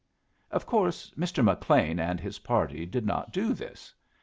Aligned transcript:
Of 0.49 0.65
course 0.65 1.11
Mr. 1.15 1.43
McLean 1.43 1.99
and 1.99 2.19
his 2.19 2.39
party 2.39 2.87
did 2.87 3.05
not 3.05 3.31
do 3.31 3.53
this. 3.53 3.93